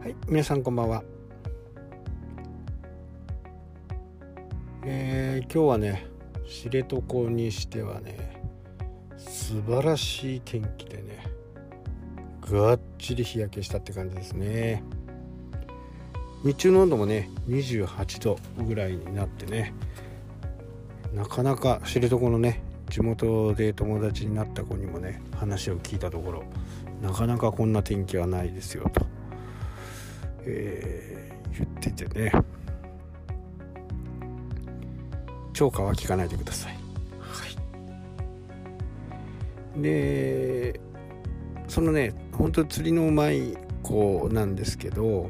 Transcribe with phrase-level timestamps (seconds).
[0.00, 1.04] はい、皆さんこんばんは。
[4.82, 6.06] えー、今日はね、
[6.48, 8.42] 知床にしてはね、
[9.18, 11.26] 素晴らしい天気でね、
[12.50, 14.82] がっちり日焼けしたって感じですね。
[16.44, 19.74] 日中の温度もね、28度ぐらいになってね、
[21.12, 26.44] なかなか知床のね、地元で友達になった子にもね話を聞いたところ
[27.00, 29.06] なかなかこんな天気はないですよと、
[30.44, 32.32] えー、言っててね
[35.52, 36.72] 超過は聞かないでください。
[37.18, 37.46] は
[39.76, 40.80] い、で
[41.68, 45.28] そのね本当釣りのうまい子なんですけど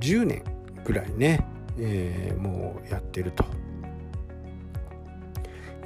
[0.00, 0.42] 10年
[0.84, 1.46] ぐらいね、
[1.78, 3.44] えー、もうやってると。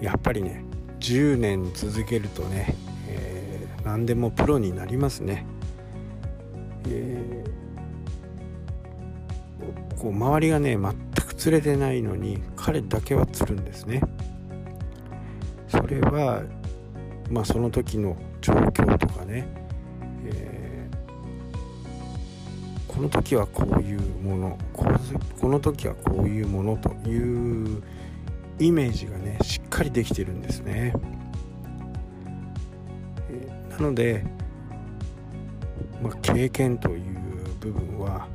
[0.01, 0.65] やっぱりね
[0.99, 2.75] 10年続けるとね、
[3.09, 5.47] えー、何でもプロになりますね、
[6.89, 10.93] えー、こう周りがね全
[11.27, 14.03] く釣れてないのに彼だけは釣るんですね。
[15.69, 16.43] それは
[17.31, 19.49] まあその時の状況とかね、
[20.27, 27.83] えー、この時はこういうものこの時はこういうものという
[28.59, 30.95] イメージがねしっかりできてるんですね。
[33.31, 34.25] えなので、
[36.03, 37.23] まあ、経験という
[37.61, 38.27] 部分は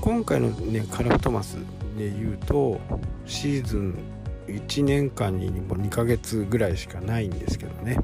[0.00, 1.56] 今回のねカラフトマス
[1.98, 2.80] で言うと
[3.26, 3.98] シーズン
[4.46, 7.98] 1年間にも2ヶ月ぐらいしかないんですけどね。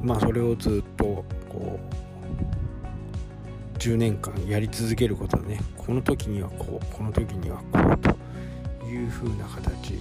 [0.00, 1.78] まあそれをずっとこ
[3.74, 8.16] う10年間やり続けることでねこの時にはこうこの時にはこうと
[8.86, 9.94] いう風な形、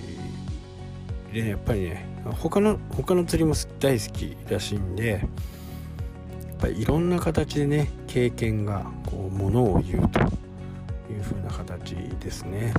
[1.41, 2.05] ね、やっぱりね
[2.37, 5.21] 他の他の釣りも大好きらしいんでやっ
[6.59, 10.23] ぱりいろんな形でね経験がこうものを言うとい
[11.17, 12.73] う風な形ですね。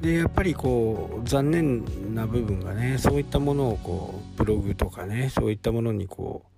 [0.00, 6.50] でやっぱりこう残念な部分がねそういったものをこうブログとかねそういったものにこう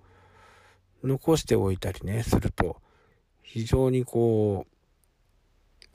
[1.03, 2.77] 残しておいたりね、すると、
[3.41, 4.72] 非常にこう、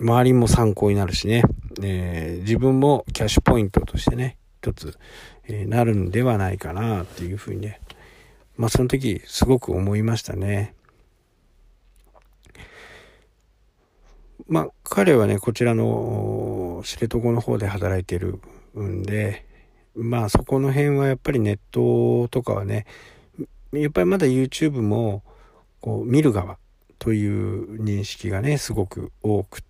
[0.00, 1.42] 周りも参考になるしね、
[1.82, 4.96] えー、自分もキャッシュポイントとしてね、一つ、
[5.44, 7.80] えー、なるんではないかなっていうふうにね、
[8.56, 10.74] まあその時すごく思いましたね。
[14.46, 18.40] まあ彼はね、こちらの知床の方で働いてる
[18.78, 19.44] んで、
[19.96, 22.86] まあそこの辺はやっぱりネットとかはね、
[23.72, 25.22] やっぱりまだ YouTube も
[25.80, 26.58] こう見る側
[26.98, 29.62] という認識がねすごく多く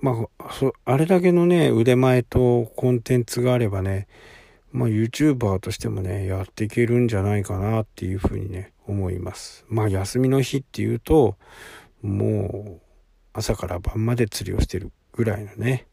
[0.00, 4.06] まああれだけのね腕前とコンテンツがあればね
[4.72, 9.64] まあ YouTuber としてもねやっていけるんじゃないかなっていうふうにね思います。
[9.68, 11.36] まあ休みの日っていうと
[12.02, 12.80] もう
[13.32, 15.86] 朝から晩まで釣りをしてるぐらいのね、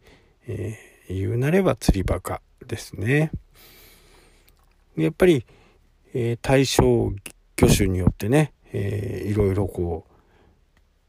[0.47, 3.31] えー、言うなれば釣りバカですね。
[4.95, 5.45] やっぱり
[6.17, 7.11] えー、対象
[7.57, 10.14] 魚種によってね、えー、いろいろこう、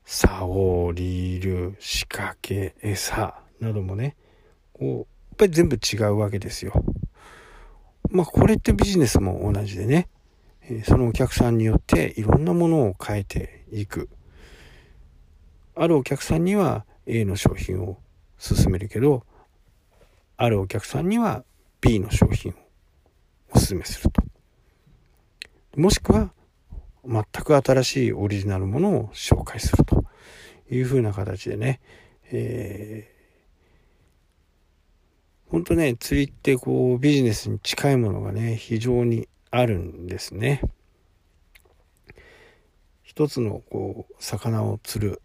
[0.06, 4.16] 竿、リール、仕掛け、餌などもね、
[4.72, 5.06] こう、やっ
[5.36, 6.72] ぱり全部違うわけですよ。
[8.10, 10.08] まあ、これってビジネスも同じでね、
[10.84, 14.08] そのお客さんによっていろんなものを変えていく。
[15.74, 17.98] あるお客さんには A の商品を
[18.38, 19.26] 勧めるけど、
[20.36, 21.44] あるお客さんには
[21.80, 22.54] B の商品を
[23.50, 24.22] お勧めすると。
[25.76, 26.30] もしくは
[27.06, 30.04] 全く新しいオリジナルものを紹介すると
[30.70, 31.80] いうふうな形でね、
[32.30, 40.60] えー、本当ね、釣りってこうビジネスに近いものがね、非常にあるんですね。
[43.02, 45.22] 一つのこう魚を釣る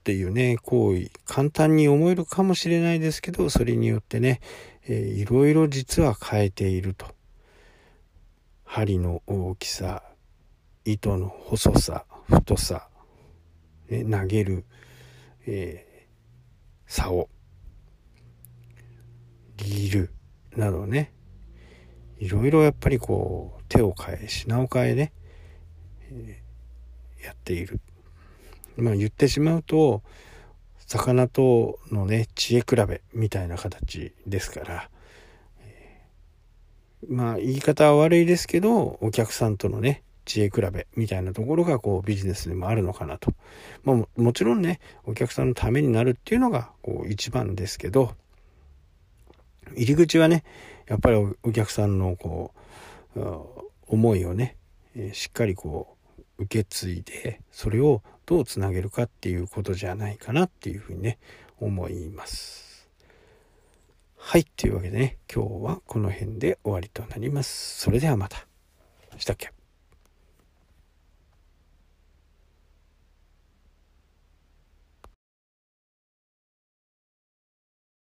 [0.00, 4.40] っていうね、行為、簡単に思えるかもしれないですけど、それによってね、
[4.86, 7.06] えー、いろいろ実は変えていると。
[8.64, 10.02] 針の大きさ
[10.92, 12.88] 糸の細さ太さ、
[13.90, 14.64] え投げる、
[15.46, 17.28] えー、竿
[19.58, 20.10] リール
[20.56, 21.12] などね
[22.18, 25.12] いろいろやっぱりこう手を変え品を変えね、
[26.10, 27.80] えー、やっている。
[28.78, 30.02] まあ言ってしまうと
[30.78, 34.90] 魚とのね知恵比べみたいな形ですから
[35.60, 36.06] え
[37.08, 43.32] まあ言い方は悪いですけどお客さんとのね知恵比べみたいなところがこうビジネスでもあるのかなと。
[43.82, 48.14] まあもちろんねお客さんのためになるっていうのがこう一番ですけど
[49.74, 50.44] 入り口はね、
[50.86, 52.52] やっぱりお客さんのこ
[53.16, 53.20] う
[53.86, 54.56] 思いをね、
[54.94, 55.96] えしっかりこ
[56.38, 61.18] う受け継いでそれをどうつなげるかっていうことじゃないかなっていうふうにね
[61.58, 62.88] 思います。
[64.16, 67.80] はいというわけでね今日はこの辺で終わりとなります。
[67.80, 68.46] それではまた。
[69.18, 69.57] したっけ？